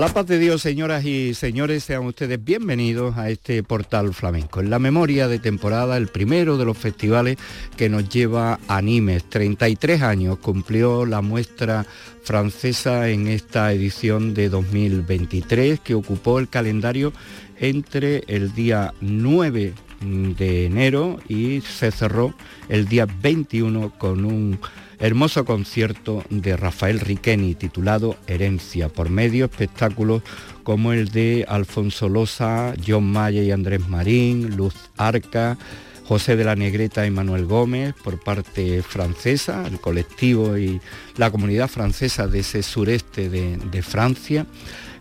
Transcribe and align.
la 0.00 0.08
paz 0.08 0.26
de 0.28 0.38
Dios, 0.38 0.62
señoras 0.62 1.04
y 1.04 1.34
señores, 1.34 1.84
sean 1.84 2.06
ustedes 2.06 2.42
bienvenidos 2.42 3.18
a 3.18 3.28
este 3.28 3.62
portal 3.62 4.14
flamenco. 4.14 4.60
En 4.60 4.70
la 4.70 4.78
memoria 4.78 5.28
de 5.28 5.38
temporada, 5.38 5.98
el 5.98 6.08
primero 6.08 6.56
de 6.56 6.64
los 6.64 6.78
festivales 6.78 7.36
que 7.76 7.90
nos 7.90 8.08
lleva 8.08 8.58
a 8.66 8.80
Nimes. 8.80 9.24
33 9.28 10.00
años 10.00 10.38
cumplió 10.38 11.04
la 11.04 11.20
muestra 11.20 11.84
francesa 12.22 13.10
en 13.10 13.28
esta 13.28 13.74
edición 13.74 14.32
de 14.32 14.48
2023 14.48 15.80
que 15.80 15.94
ocupó 15.94 16.38
el 16.38 16.48
calendario 16.48 17.12
entre 17.58 18.24
el 18.26 18.54
día 18.54 18.94
9 19.02 19.74
de 20.00 20.64
enero 20.64 21.18
y 21.28 21.60
se 21.60 21.90
cerró 21.90 22.32
el 22.70 22.88
día 22.88 23.06
21 23.20 23.98
con 23.98 24.24
un 24.24 24.58
hermoso 25.00 25.44
concierto 25.44 26.22
de 26.28 26.56
Rafael 26.56 27.00
Riqueni 27.00 27.54
titulado 27.54 28.16
Herencia, 28.26 28.88
por 28.88 29.08
medio 29.08 29.46
espectáculos 29.46 30.22
como 30.62 30.92
el 30.92 31.08
de 31.08 31.46
Alfonso 31.48 32.08
Loza, 32.08 32.74
John 32.86 33.10
Maya 33.10 33.42
y 33.42 33.50
Andrés 33.50 33.88
Marín, 33.88 34.56
Luz 34.56 34.74
Arca, 34.98 35.56
José 36.04 36.36
de 36.36 36.44
la 36.44 36.54
Negreta 36.54 37.06
y 37.06 37.10
Manuel 37.10 37.46
Gómez 37.46 37.94
por 38.04 38.20
parte 38.20 38.82
francesa, 38.82 39.66
el 39.66 39.80
colectivo 39.80 40.58
y 40.58 40.80
la 41.16 41.30
comunidad 41.30 41.68
francesa 41.68 42.26
de 42.26 42.40
ese 42.40 42.62
sureste 42.62 43.30
de, 43.30 43.82
Francia. 43.82 44.46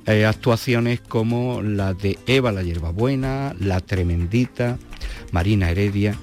Eh, 0.05 0.25
actuaciones 0.25 1.01
como 1.01 1.61
la 1.61 1.93
de 1.93 2.17
Eva 2.25 2.51
la 2.51 2.63
Hierbabuena, 2.63 3.53
La 3.59 3.81
Tremendita, 3.81 4.77
Marina 5.31 5.69
Heredia 5.69 6.15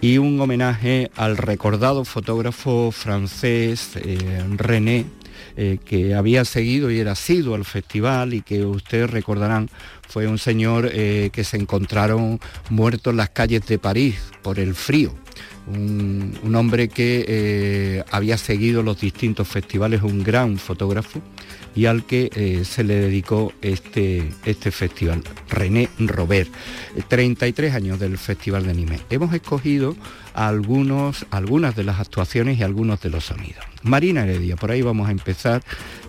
y 0.00 0.18
un 0.18 0.40
homenaje 0.40 1.10
al 1.16 1.36
recordado 1.36 2.04
fotógrafo 2.04 2.90
francés 2.92 3.92
eh, 3.96 4.44
René, 4.56 5.06
eh, 5.56 5.78
que 5.84 6.14
había 6.14 6.44
seguido 6.44 6.90
y 6.90 6.98
era 6.98 7.14
sido 7.14 7.54
al 7.54 7.64
festival 7.64 8.34
y 8.34 8.42
que 8.42 8.64
ustedes 8.64 9.10
recordarán 9.10 9.70
fue 10.08 10.26
un 10.26 10.38
señor 10.38 10.90
eh, 10.92 11.30
que 11.32 11.44
se 11.44 11.56
encontraron 11.56 12.40
muerto 12.70 13.10
en 13.10 13.16
las 13.16 13.30
calles 13.30 13.66
de 13.66 13.78
París 13.78 14.16
por 14.42 14.58
el 14.58 14.74
frío. 14.74 15.14
Un, 15.66 16.54
hombre 16.54 16.88
que 16.88 18.02
había 18.10 18.38
seguido 18.38 18.82
los 18.82 19.00
distintos 19.00 19.48
festivales, 19.48 20.02
un 20.02 20.22
gran 20.22 20.58
fotógrafo 20.58 21.20
y 21.76 21.84
al 21.84 22.04
que 22.04 22.30
eh, 22.34 22.64
se 22.64 22.82
le 22.82 22.94
dedicó 22.94 23.52
este, 23.60 24.30
este 24.46 24.70
festival, 24.70 25.22
René 25.50 25.90
Robert. 25.98 26.50
33 27.06 27.74
años 27.74 28.00
del 28.00 28.16
Festival 28.16 28.64
de 28.64 28.70
Anime. 28.70 28.98
Hemos 29.10 29.34
escogido 29.34 29.94
algunos, 30.32 31.26
algunas 31.30 31.76
de 31.76 31.84
las 31.84 32.00
actuaciones 32.00 32.58
y 32.58 32.62
algunos 32.62 33.02
de 33.02 33.10
los 33.10 33.26
sonidos. 33.26 33.62
Marina 33.82 34.24
Heredia, 34.24 34.56
por 34.56 34.70
ahí 34.70 34.80
vamos 34.80 35.08
a 35.08 35.12
empezar, 35.12 35.62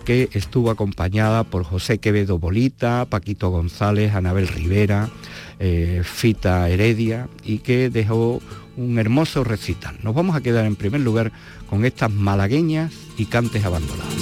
que 0.06 0.30
estuvo 0.32 0.70
acompañada 0.70 1.44
por 1.44 1.64
José 1.64 1.98
Quevedo 1.98 2.38
Bolita, 2.38 3.04
Paquito 3.04 3.50
González, 3.50 4.14
Anabel 4.14 4.48
Rivera, 4.48 5.10
eh, 5.58 6.00
Fita 6.02 6.68
Heredia 6.70 7.28
y 7.44 7.58
que 7.58 7.90
dejó 7.90 8.40
un 8.78 8.98
hermoso 8.98 9.44
recital. 9.44 9.96
Nos 10.02 10.14
vamos 10.14 10.36
a 10.36 10.40
quedar 10.40 10.64
en 10.64 10.76
primer 10.76 11.00
lugar 11.00 11.32
con 11.68 11.84
estas 11.84 12.10
malagueñas 12.10 12.92
y 13.18 13.26
cantes 13.26 13.64
abandonados. 13.64 14.14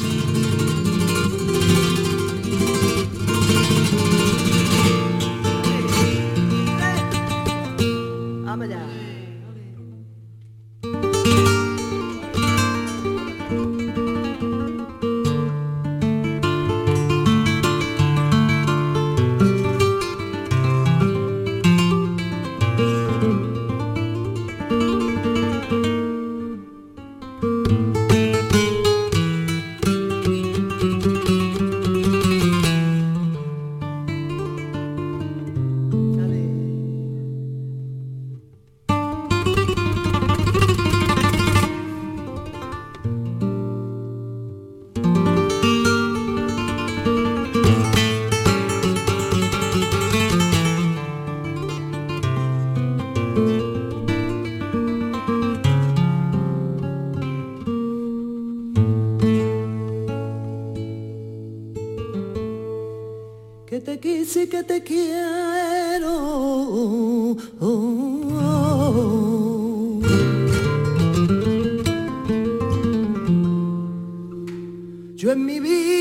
Yo 75.26 75.32
en 75.32 75.44
mi 75.44 75.58
vida 75.58 75.95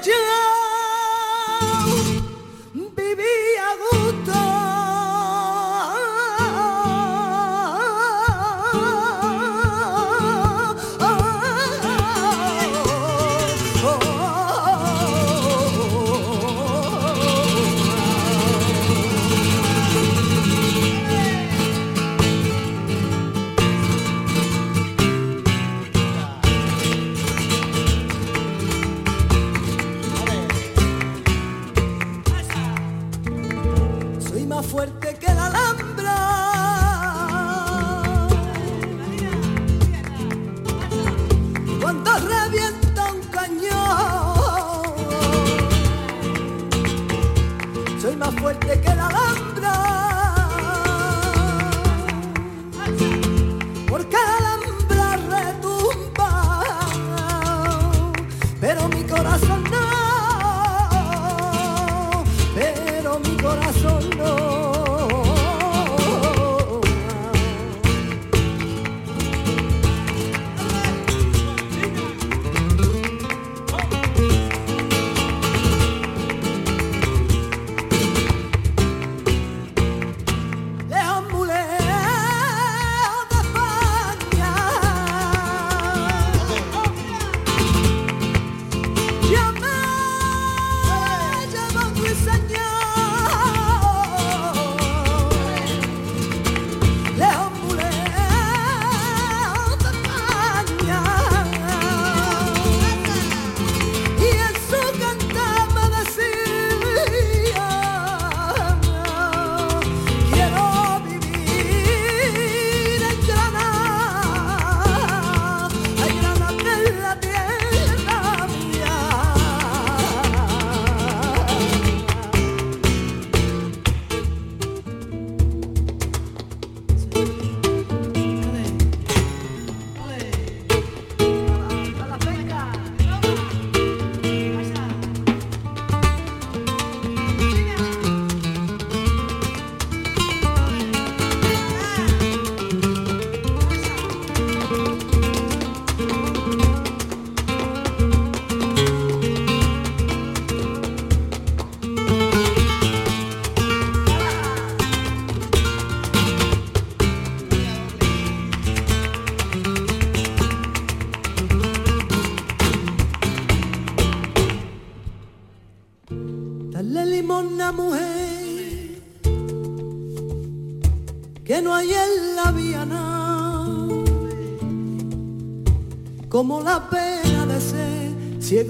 con 0.00 0.10
el 0.10 0.53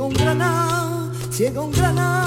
un 0.07 0.13
granado, 0.13 1.11
ciego 1.31 1.65
un 1.65 1.73
granado, 1.73 2.24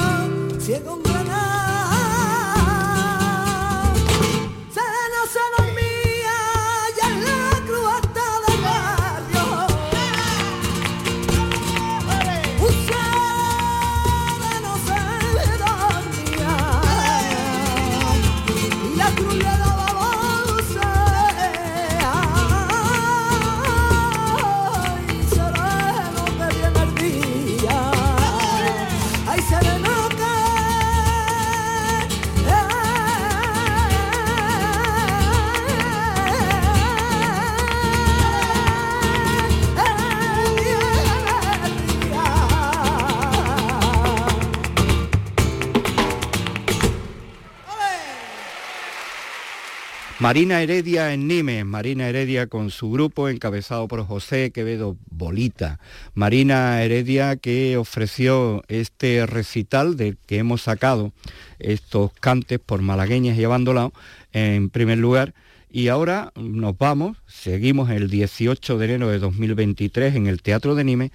Marina 50.27 50.61
Heredia 50.61 51.13
en 51.13 51.25
Nimes, 51.25 51.65
Marina 51.65 52.09
Heredia 52.09 52.47
con 52.47 52.69
su 52.69 52.91
grupo 52.91 53.29
encabezado 53.29 53.87
por 53.87 54.05
José 54.05 54.51
Quevedo 54.51 54.97
Bolita. 55.09 55.79
Marina 56.15 56.83
Heredia 56.83 57.37
que 57.37 57.77
ofreció 57.77 58.61
este 58.67 59.25
recital 59.25 59.95
del 59.95 60.17
que 60.17 60.39
hemos 60.39 60.63
sacado 60.63 61.13
estos 61.59 62.11
cantes 62.11 62.59
por 62.59 62.81
malagueñas 62.81 63.37
y 63.37 63.45
abandonado 63.45 63.93
en 64.33 64.69
primer 64.69 64.97
lugar. 64.97 65.33
Y 65.71 65.87
ahora 65.87 66.33
nos 66.35 66.77
vamos, 66.77 67.15
seguimos 67.25 67.89
el 67.89 68.09
18 68.09 68.77
de 68.77 68.85
enero 68.85 69.07
de 69.07 69.19
2023 69.19 70.13
en 70.13 70.27
el 70.27 70.41
Teatro 70.41 70.75
de 70.75 70.83
Nimes 70.83 71.11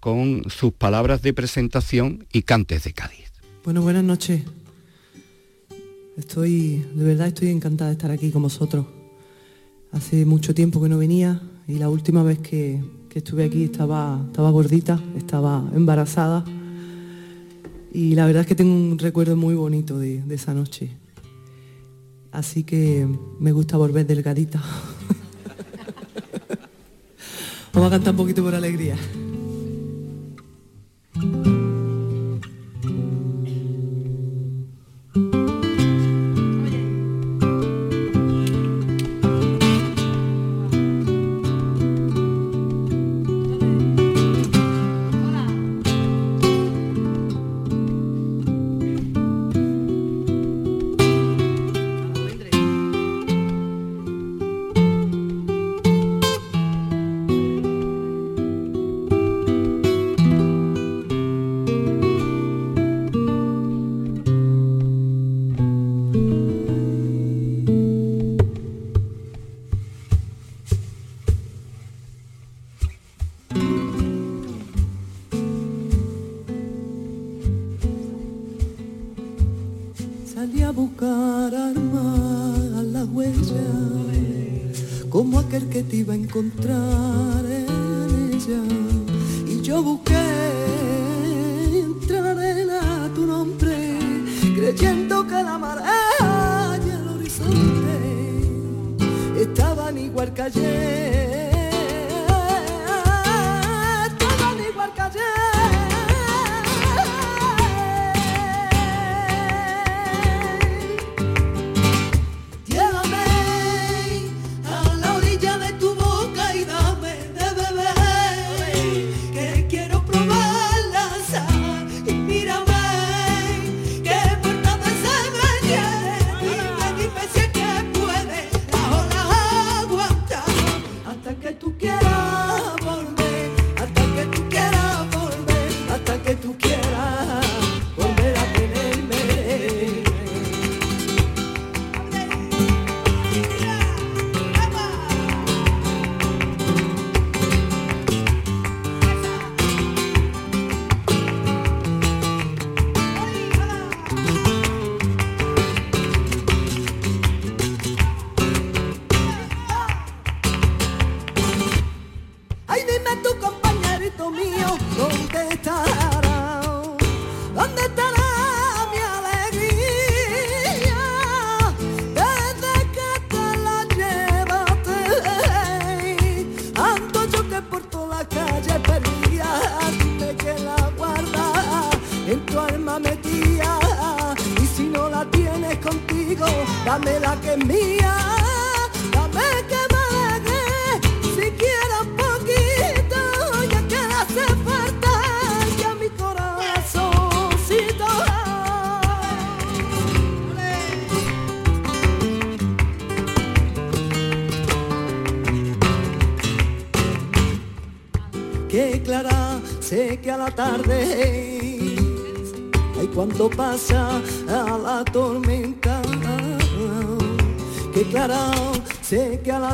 con 0.00 0.42
sus 0.50 0.72
palabras 0.72 1.22
de 1.22 1.32
presentación 1.32 2.26
y 2.32 2.42
cantes 2.42 2.82
de 2.82 2.92
Cádiz. 2.92 3.30
Bueno, 3.62 3.82
buenas 3.82 4.02
noches. 4.02 4.42
Estoy, 6.16 6.82
de 6.94 7.04
verdad 7.04 7.28
estoy 7.28 7.48
encantada 7.48 7.90
de 7.90 7.92
estar 7.92 8.10
aquí 8.10 8.30
con 8.30 8.42
vosotros. 8.42 8.86
Hace 9.92 10.24
mucho 10.24 10.54
tiempo 10.54 10.82
que 10.82 10.88
no 10.88 10.96
venía 10.96 11.42
y 11.68 11.74
la 11.74 11.90
última 11.90 12.22
vez 12.22 12.38
que, 12.38 12.82
estuve 13.14 13.44
aquí 13.44 13.64
estaba, 13.64 14.22
estaba 14.26 14.50
gordita, 14.50 15.02
estaba 15.16 15.64
embarazada 15.74 16.44
y 17.90 18.14
la 18.14 18.26
verdad 18.26 18.42
es 18.42 18.46
que 18.46 18.54
tengo 18.54 18.74
un 18.74 18.98
recuerdo 18.98 19.36
muy 19.36 19.54
bonito 19.54 19.98
de, 19.98 20.20
de 20.20 20.34
esa 20.34 20.52
noche. 20.52 20.90
Así 22.30 22.62
que 22.62 23.08
me 23.40 23.52
gusta 23.52 23.78
volver 23.78 24.06
delgadita. 24.06 24.62
Vamos 27.72 27.88
a 27.88 27.90
cantar 27.90 28.12
un 28.12 28.18
poquito 28.18 28.42
por 28.42 28.54
alegría. 28.54 28.96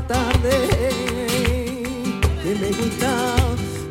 Tarde 0.07 0.51
que 2.43 2.55
me 2.55 2.69
gusta 2.69 3.37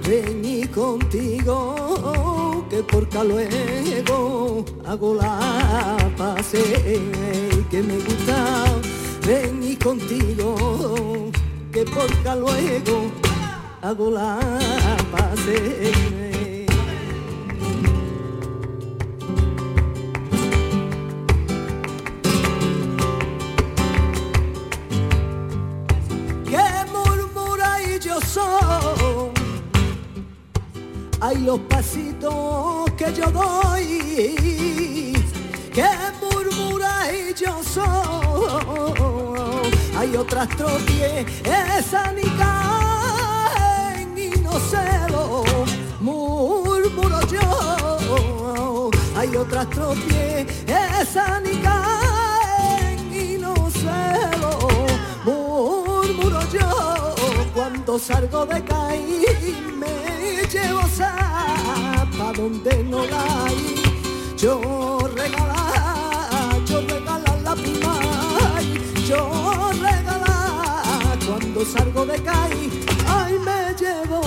venir 0.08 0.70
contigo, 0.72 2.66
que 2.70 2.84
porca 2.84 3.24
luego 3.24 4.66
hago 4.86 5.16
la 5.16 5.98
pase, 6.18 7.00
que 7.70 7.82
me 7.82 7.98
gusta 7.98 8.66
venir 9.26 9.78
contigo, 9.80 11.32
que 11.72 11.84
porca 11.86 12.36
luego 12.36 13.12
hago 13.82 14.12
la 14.12 14.40
pase. 15.12 16.11
arrastro 40.42 40.78
pie, 40.88 41.26
esa 41.78 42.12
ni 42.14 42.24
caen 42.38 44.18
y 44.18 44.30
no 44.42 44.54
se 44.60 45.12
lo 45.12 45.44
murmuro 46.00 47.20
yo. 47.28 48.90
Hay 49.16 49.36
otras 49.36 49.70
tropié, 49.70 50.48
esa 51.00 51.40
ni 51.42 51.58
caen 51.58 53.14
y 53.14 53.38
no 53.38 53.54
cedo, 53.70 54.58
murmuro 55.26 56.42
yo. 56.52 57.16
Cuando 57.54 58.00
salgo 58.00 58.46
de 58.46 58.64
caer 58.64 59.56
me 59.78 60.48
llevo 60.48 60.82
para 62.18 62.34
donde 62.34 62.84
no 62.84 63.06
la 63.06 63.46
hay, 63.46 63.76
yo 64.38 64.60
salgo 71.66 72.06
de 72.06 72.22
caí, 72.24 72.86
ay 73.08 73.38
me 73.40 73.74
llevo 73.80 74.22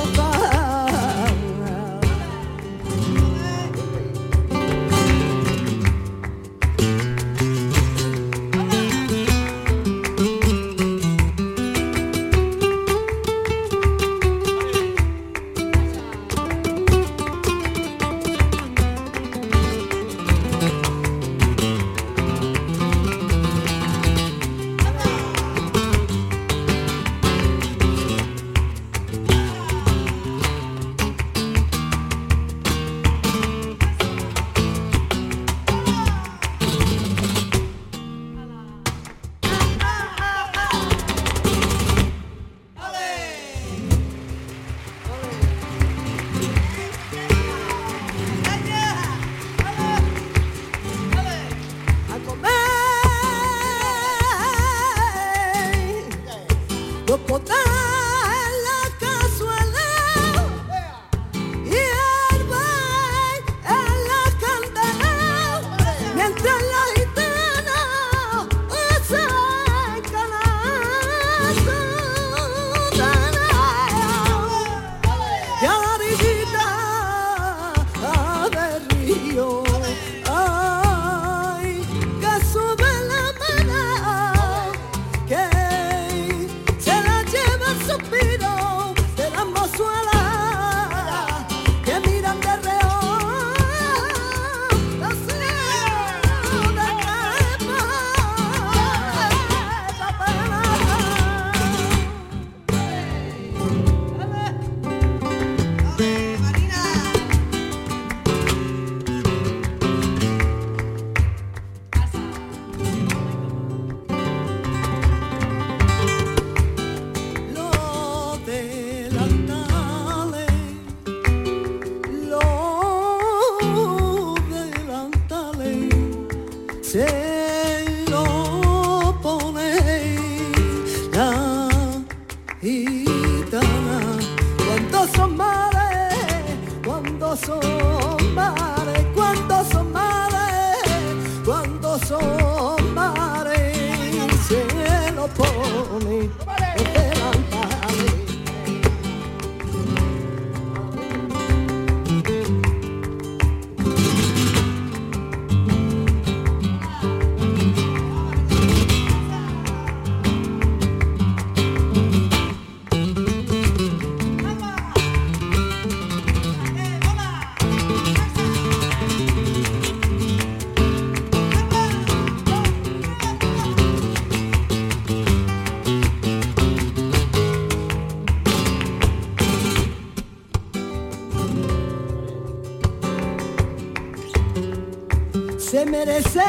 se 185.75 185.85
merece 185.87 186.45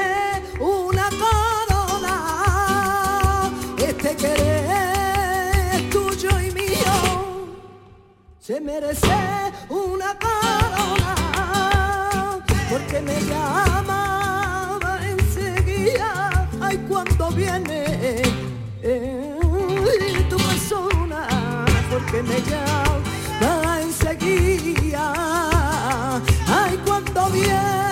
una 0.59 1.09
corona. 1.23 2.15
Este 3.75 4.15
querer 4.15 5.89
tuyo 5.89 6.29
y 6.41 6.51
mío 6.51 6.93
se 8.39 8.61
merece 8.61 9.17
una 9.67 10.15
corona 10.19 11.15
porque 12.69 13.01
me 13.01 13.19
llama 13.21 14.99
enseguida. 15.01 16.47
Ay, 16.61 16.77
cuando 16.87 17.31
viene 17.31 18.21
eh, 18.83 20.27
tu 20.29 20.37
persona 20.37 21.65
porque 21.89 22.21
me 22.21 22.39
llama 22.51 23.81
enseguida. 23.81 25.13
Ay, 26.47 26.79
cuando 26.85 27.25
viene 27.31 27.84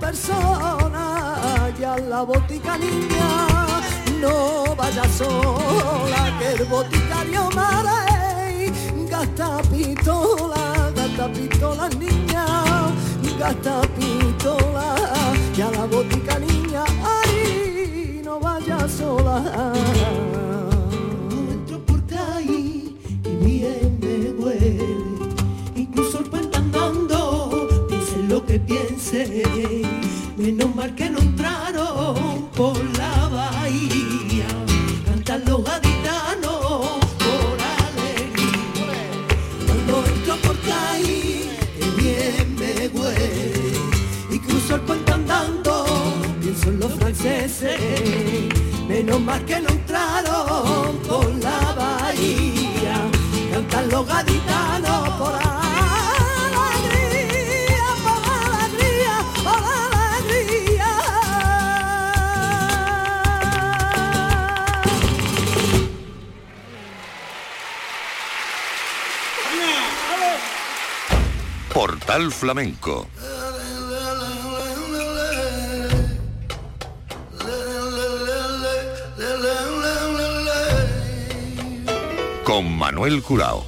persona 0.00 1.72
y 1.78 1.84
a 1.84 1.96
la 1.98 2.22
botica 2.22 2.76
niña 2.78 3.80
no 4.20 4.74
vaya 4.76 5.04
sola 5.08 6.36
que 6.38 6.52
el 6.52 6.64
boticario 6.64 7.50
mare 7.54 8.72
gasta 9.10 9.58
pistola 9.70 10.90
gasta 10.94 11.28
pistola 11.32 11.88
niña 11.90 12.44
gasta 13.38 13.82
pistola 13.96 14.94
y 15.56 15.60
a 15.60 15.70
la 15.70 15.84
botica 15.86 16.38
niña 16.38 16.84
ay 17.04 18.20
no 18.24 18.38
vaya 18.40 18.88
sola. 18.88 19.72
Entro 21.50 21.78
por 21.86 22.00
ahí 22.34 22.96
y 23.24 23.30
bien 23.44 23.98
me 24.00 24.30
vuelve 24.32 25.07
piense, 28.68 29.82
menos 30.36 30.74
mal 30.76 30.94
que 30.94 31.08
no 31.08 31.18
entraron 31.18 32.48
por 32.54 32.76
la 32.98 33.28
bahía, 33.28 34.46
cantan 35.06 35.42
los 35.46 35.64
gaditanos 35.64 36.98
por 37.24 37.56
alegría. 37.80 39.08
Cuando 39.66 40.04
entro 40.06 40.36
por 40.46 40.56
caí, 40.60 41.50
que 41.78 41.86
bien 42.02 42.56
me 42.56 42.88
huele, 42.88 43.72
y 44.30 44.38
cruzo 44.38 44.74
el 44.74 44.82
puente 44.82 45.12
andando, 45.12 45.86
pienso 46.40 46.68
en 46.68 46.80
los 46.80 46.92
franceses, 46.92 47.80
menos 48.86 49.20
mal 49.20 49.44
que 49.46 49.60
no 49.60 49.70
entraron. 49.70 50.87
Portal 72.08 72.32
Flamenco 72.32 73.06
con 82.44 82.78
Manuel 82.78 83.20
Curao. 83.20 83.66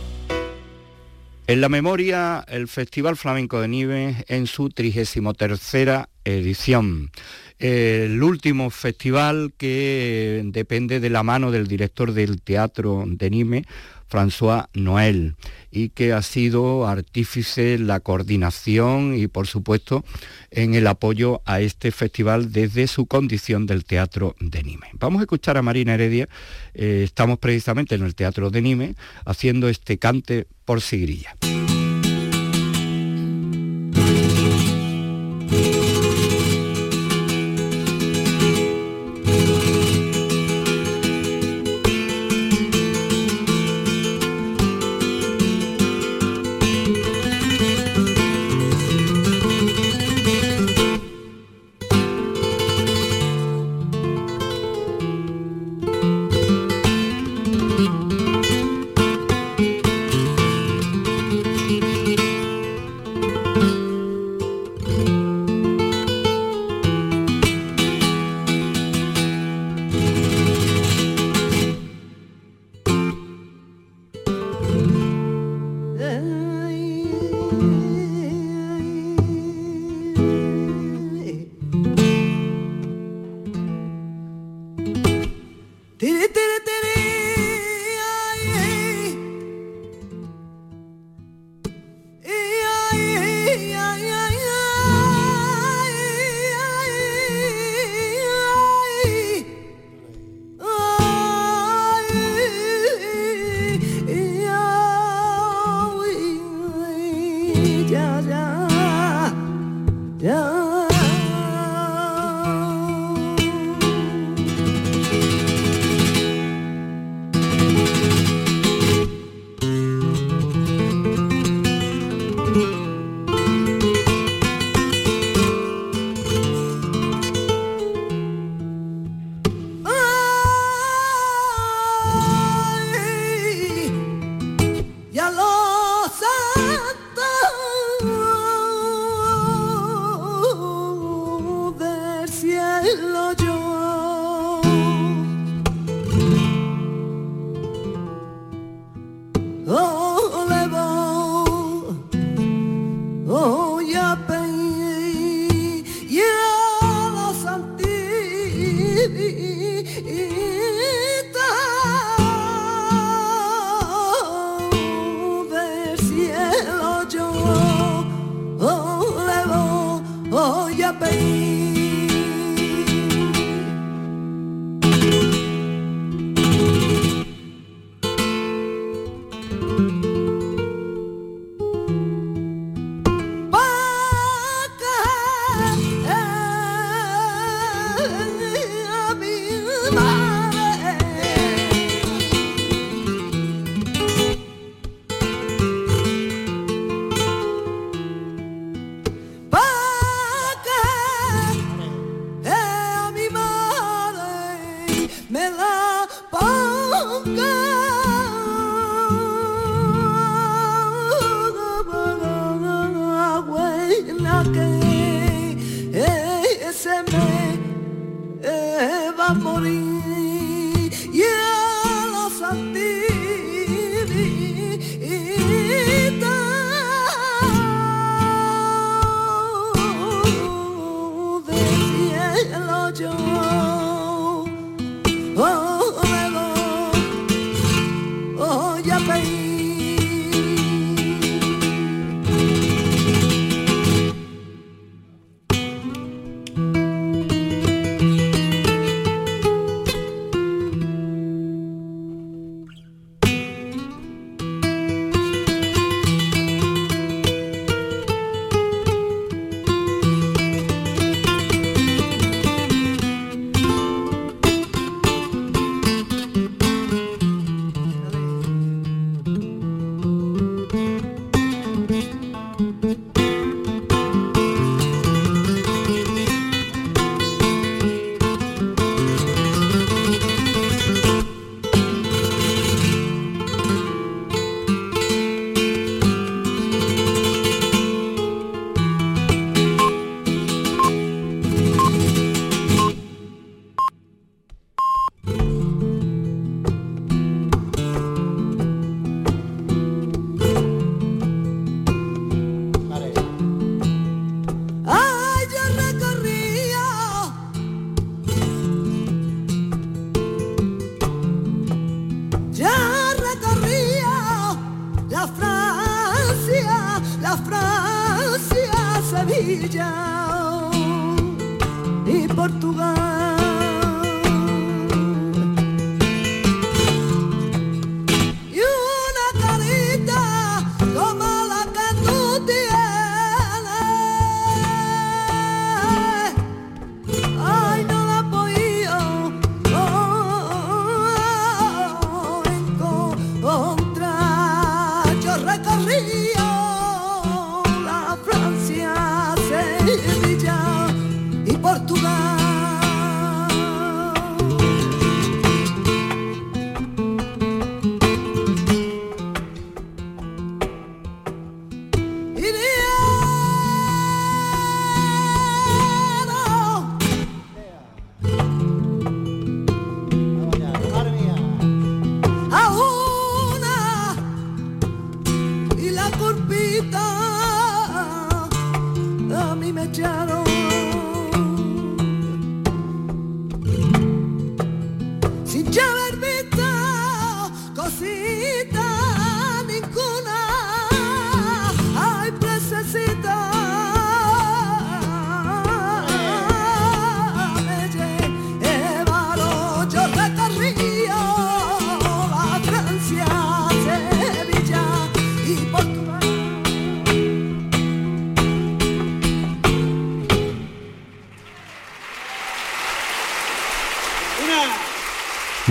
En 1.48 1.60
la 1.60 1.68
memoria, 1.68 2.42
el 2.48 2.66
Festival 2.68 3.18
Flamenco 3.18 3.60
de 3.60 3.68
Nives 3.68 4.24
en 4.28 4.46
su 4.46 4.70
33 4.70 6.06
edición. 6.24 7.10
El 7.58 8.22
último 8.22 8.70
festival 8.70 9.52
que 9.58 10.40
depende 10.46 10.98
de 10.98 11.10
la 11.10 11.22
mano 11.22 11.50
del 11.50 11.66
director 11.66 12.14
del 12.14 12.40
Teatro 12.40 13.04
de 13.06 13.28
Nimes, 13.28 13.66
François 14.10 14.68
Noël 14.74 15.36
y 15.70 15.90
que 15.90 16.12
ha 16.12 16.22
sido 16.22 16.86
artífice 16.86 17.74
en 17.74 17.86
la 17.86 18.00
coordinación 18.00 19.14
y 19.16 19.28
por 19.28 19.46
supuesto 19.46 20.04
en 20.50 20.74
el 20.74 20.86
apoyo 20.86 21.42
a 21.44 21.60
este 21.60 21.92
festival 21.92 22.52
desde 22.52 22.86
su 22.88 23.06
condición 23.06 23.66
del 23.66 23.84
Teatro 23.84 24.34
de 24.40 24.62
Nime. 24.62 24.88
Vamos 24.94 25.20
a 25.20 25.22
escuchar 25.22 25.56
a 25.56 25.62
Marina 25.62 25.94
Heredia, 25.94 26.28
eh, 26.74 27.02
estamos 27.04 27.38
precisamente 27.38 27.94
en 27.94 28.02
el 28.02 28.14
Teatro 28.14 28.50
de 28.50 28.60
Nime 28.62 28.94
haciendo 29.24 29.68
este 29.68 29.98
cante 29.98 30.46
por 30.64 30.80
Sigrilla. 30.80 31.36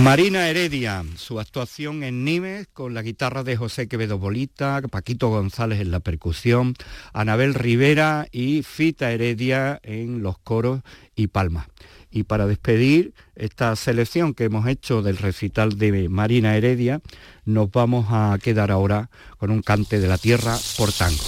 Marina 0.03 0.47
Heredia, 0.47 1.03
su 1.17 1.41
actuación 1.41 2.03
en 2.03 2.23
Nimes 2.23 2.67
con 2.71 2.93
la 2.93 3.01
guitarra 3.01 3.43
de 3.43 3.57
José 3.57 3.87
Quevedo 3.89 4.17
Bolita, 4.17 4.81
Paquito 4.89 5.27
González 5.27 5.81
en 5.81 5.91
la 5.91 5.99
percusión, 5.99 6.73
Anabel 7.11 7.53
Rivera 7.53 8.25
y 8.31 8.63
Fita 8.63 9.11
Heredia 9.11 9.79
en 9.83 10.23
los 10.23 10.37
coros 10.39 10.81
y 11.15 11.27
palmas. 11.27 11.67
Y 12.09 12.23
para 12.23 12.47
despedir 12.47 13.13
esta 13.35 13.75
selección 13.75 14.33
que 14.33 14.45
hemos 14.45 14.67
hecho 14.67 15.01
del 15.01 15.17
recital 15.17 15.77
de 15.77 16.07
Marina 16.07 16.55
Heredia, 16.55 17.01
nos 17.43 17.69
vamos 17.69 18.07
a 18.09 18.37
quedar 18.41 18.71
ahora 18.71 19.09
con 19.37 19.51
un 19.51 19.61
cante 19.61 19.99
de 19.99 20.07
la 20.07 20.17
tierra 20.17 20.57
por 20.77 20.93
tango. 20.93 21.23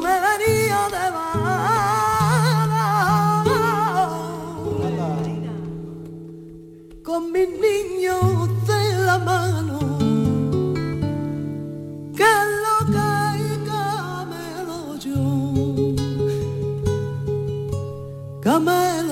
me 0.00 0.14
venía 0.26 0.88
de 0.94 1.10
mano 1.10 1.36
con 7.02 7.32
mis 7.32 7.48
niños 7.48 8.48
de 8.66 8.82
la 9.06 9.18
mano. 9.18 9.78
Que 12.18 12.32
loca 12.64 13.36
y 13.38 13.40
camelo 13.70 14.96
yo, 14.98 15.20
camelo. 18.42 19.05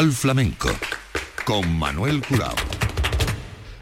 Portal 0.00 0.12
Flamenco 0.12 0.70
con 1.44 1.78
Manuel 1.78 2.22
Curao. 2.26 2.69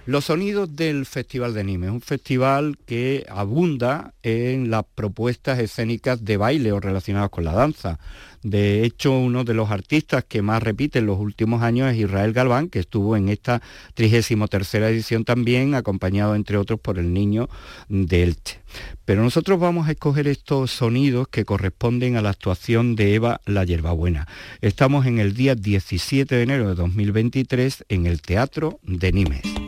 Los 0.09 0.25
sonidos 0.25 0.75
del 0.75 1.05
Festival 1.05 1.53
de 1.53 1.65
Nimes, 1.65 1.91
un 1.91 2.01
festival 2.01 2.79
que 2.87 3.27
abunda 3.29 4.15
en 4.23 4.71
las 4.71 4.85
propuestas 4.95 5.59
escénicas 5.59 6.25
de 6.25 6.39
baile 6.39 6.73
o 6.73 6.81
relacionadas 6.81 7.29
con 7.29 7.45
la 7.45 7.53
danza. 7.53 7.99
De 8.43 8.85
hecho, 8.85 9.13
uno 9.13 9.45
de 9.45 9.53
los 9.53 9.71
artistas 9.71 10.25
que 10.25 10.41
más 10.41 10.63
repite 10.63 11.01
en 11.01 11.05
los 11.05 11.19
últimos 11.19 11.61
años 11.61 11.93
es 11.93 11.99
Israel 11.99 12.33
Galván, 12.33 12.71
que 12.71 12.79
estuvo 12.79 13.19
en 13.19 13.29
esta 13.29 13.61
33 13.93 14.75
edición 14.77 15.27
también, 15.27 15.75
acompañado 15.75 16.35
entre 16.35 16.57
otros 16.57 16.81
por 16.81 16.99
el 16.99 17.13
niño 17.13 17.51
de 17.91 18.23
Elche. 18.23 18.63
Pero 19.05 19.23
nosotros 19.23 19.61
vamos 19.61 19.89
a 19.89 19.91
escoger 19.91 20.27
estos 20.27 20.71
sonidos 20.71 21.29
que 21.29 21.45
corresponden 21.45 22.17
a 22.17 22.23
la 22.23 22.31
actuación 22.31 22.97
de 22.97 23.15
Eva 23.15 23.43
La 23.45 23.65
Yerbabuena. 23.65 24.27
Estamos 24.63 25.05
en 25.05 25.19
el 25.19 25.35
día 25.35 25.55
17 25.55 26.35
de 26.35 26.43
enero 26.43 26.71
de 26.71 26.77
2023 26.77 27.85
en 27.91 28.07
el 28.07 28.23
Teatro 28.23 28.81
de 28.83 29.13
Nimes. 29.13 29.68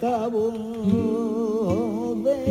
cabo 0.00 0.50
de 2.24 2.50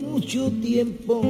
mucho 0.00 0.50
tiempo 0.62 1.20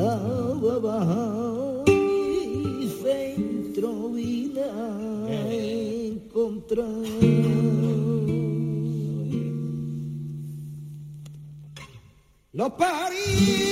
abajo 0.00 1.84
y 1.86 2.88
centro 3.02 4.08
vine 4.08 4.62
a 4.62 5.52
encontrar. 5.52 6.88
Los 12.52 12.72
paris 12.72 13.63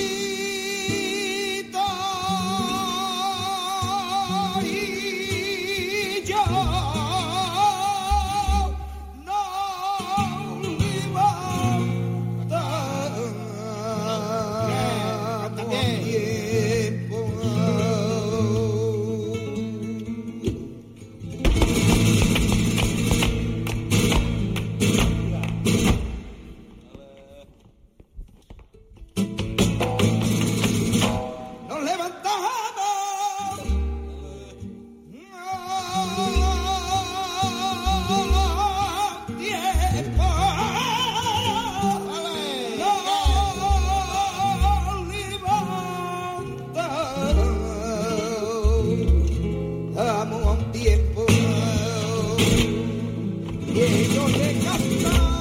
que 54.02 54.14
yo 54.14 54.28
le 54.28 54.54
canta. 54.54 55.31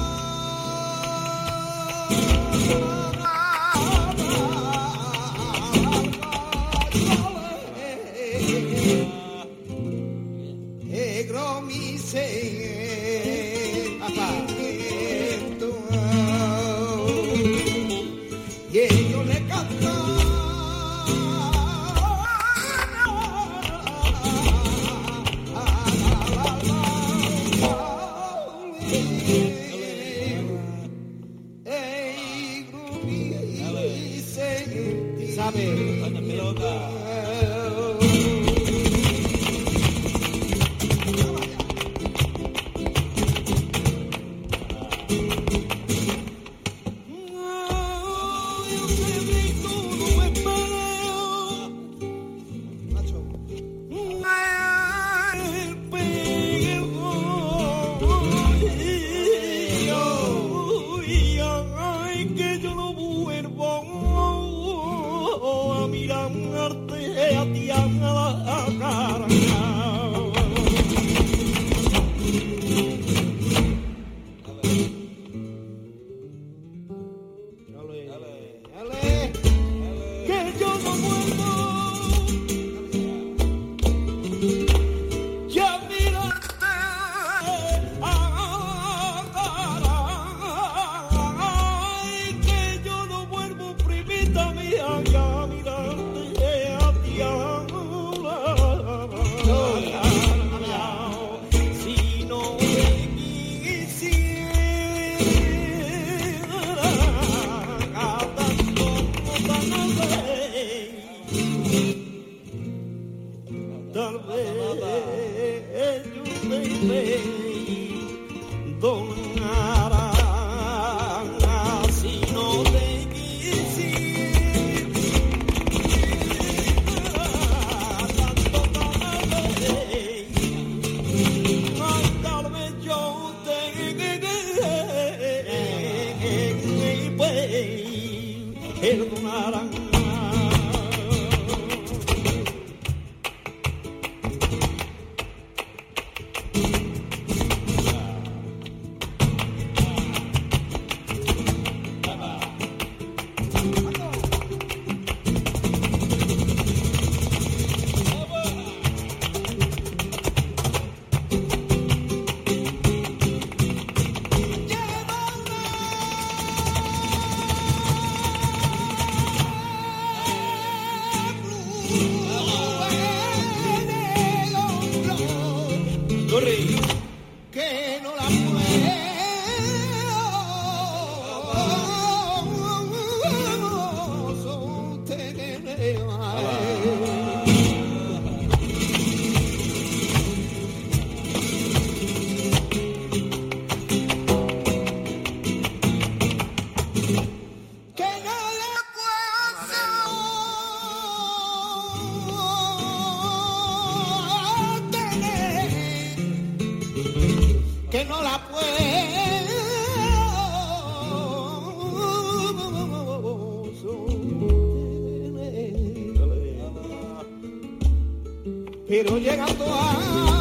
Pero 218.92 219.16
llegando 219.16 219.64
a 219.72 220.31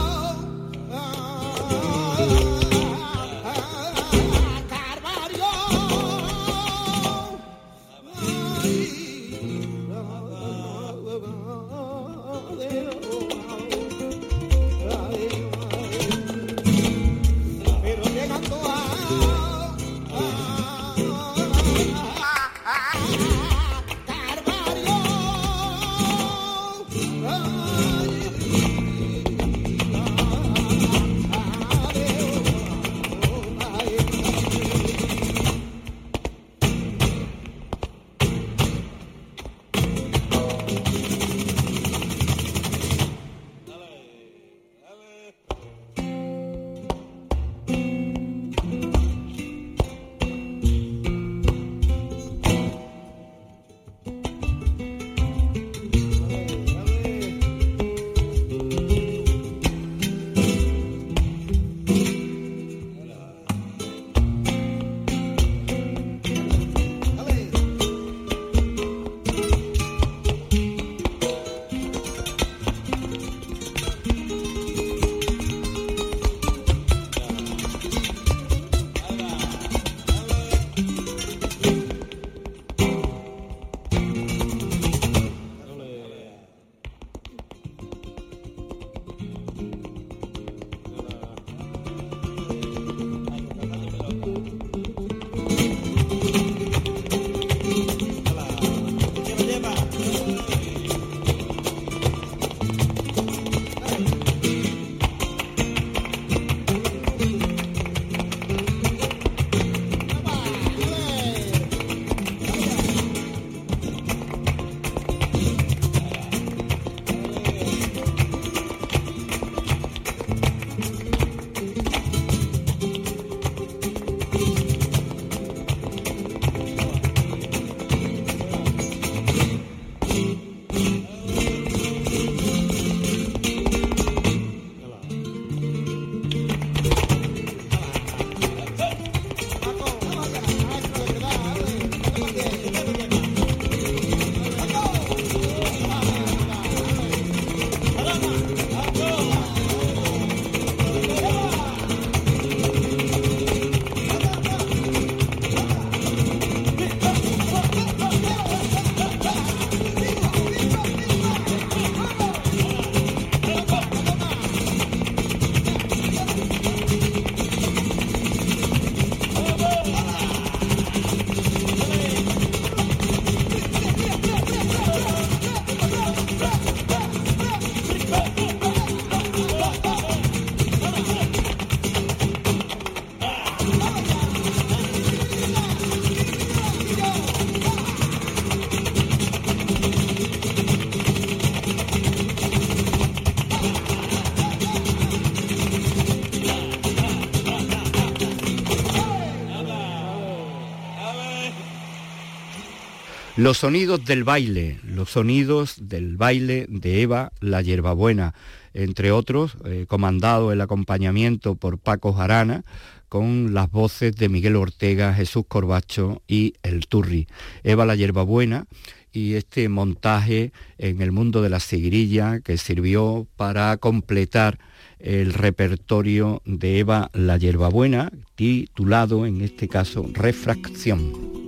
Los 203.42 203.58
sonidos 203.58 204.06
del 204.06 204.24
baile, 204.24 204.80
los 204.84 205.10
sonidos 205.10 205.74
del 205.80 206.16
baile 206.16 206.68
de 206.70 207.02
Eva 207.02 207.32
la 207.40 207.64
Yerbabuena, 207.64 208.36
entre 208.76 209.12
otros, 209.12 209.58
eh, 209.66 209.88
comandado 209.88 210.52
el 210.52 210.62
acompañamiento 210.62 211.56
por 211.56 211.80
Paco 211.80 212.14
Jarana, 212.14 212.64
con 213.10 213.56
las 213.56 213.72
voces 213.72 214.16
de 214.16 214.30
Miguel 214.30 214.58
Ortega, 214.58 215.16
Jesús 215.16 215.46
Corbacho 215.48 216.22
y 216.28 216.54
El 216.62 216.86
Turri. 216.86 217.28
Eva 217.64 217.88
la 217.88 217.96
Yerbabuena 217.96 218.68
y 219.12 219.34
este 219.34 219.68
montaje 219.70 220.52
en 220.78 221.02
el 221.02 221.12
mundo 221.12 221.42
de 221.42 221.50
la 221.50 221.60
seguirilla 221.60 222.42
que 222.42 222.60
sirvió 222.60 223.26
para 223.38 223.76
completar 223.78 224.60
el 225.00 225.34
repertorio 225.34 226.44
de 226.46 226.78
Eva 226.78 227.10
la 227.14 227.38
Yerbabuena, 227.38 228.12
titulado 228.36 229.26
en 229.26 229.42
este 229.42 229.68
caso 229.68 230.06
Refracción. 230.14 231.41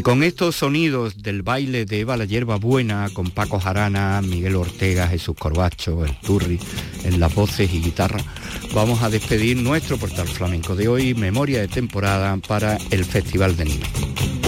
Y 0.00 0.02
con 0.02 0.22
estos 0.22 0.56
sonidos 0.56 1.22
del 1.22 1.42
baile 1.42 1.84
de 1.84 2.00
Eva 2.00 2.16
la 2.16 2.24
Hierba 2.24 2.56
Buena, 2.56 3.10
con 3.12 3.30
Paco 3.30 3.60
Jarana, 3.60 4.22
Miguel 4.22 4.56
Ortega, 4.56 5.06
Jesús 5.06 5.36
Corbacho, 5.38 6.06
el 6.06 6.16
Turri, 6.20 6.58
en 7.04 7.20
las 7.20 7.34
voces 7.34 7.70
y 7.70 7.82
guitarra, 7.82 8.18
vamos 8.72 9.02
a 9.02 9.10
despedir 9.10 9.58
nuestro 9.58 9.98
portal 9.98 10.26
flamenco 10.26 10.74
de 10.74 10.88
hoy, 10.88 11.12
memoria 11.12 11.60
de 11.60 11.68
temporada 11.68 12.38
para 12.38 12.78
el 12.90 13.04
Festival 13.04 13.58
de 13.58 13.66
Nimes. 13.66 14.39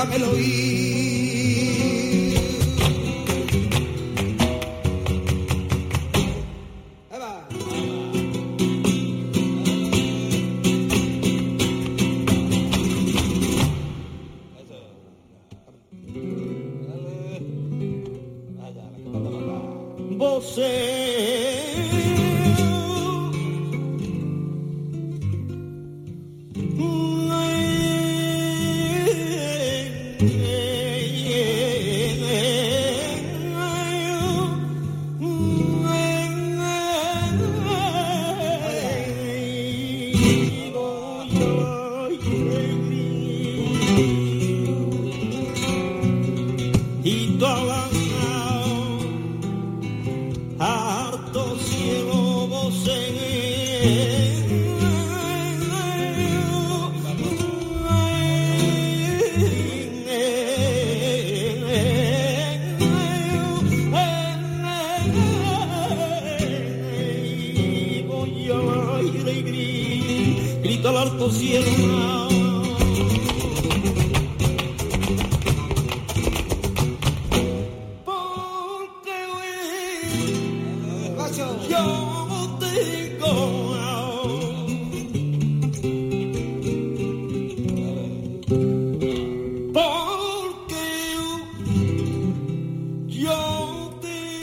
Yo 0.00 0.06
camelo 0.06 0.38
y 0.38 0.99